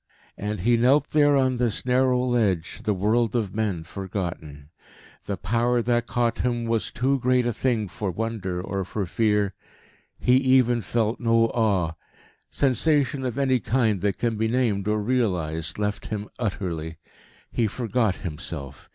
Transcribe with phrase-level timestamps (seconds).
[0.35, 4.71] And he knelt there on his narrow ledge, the world of men forgotten.
[5.25, 9.53] The power that caught him was too great a thing for wonder or for fear;
[10.17, 11.91] he even felt no awe.
[12.49, 16.97] Sensation of any kind that can be named or realised left him utterly.
[17.51, 18.89] He forgot himself.